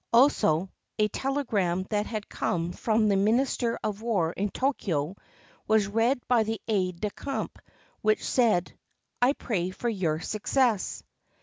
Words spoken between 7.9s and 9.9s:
which said, "I pray for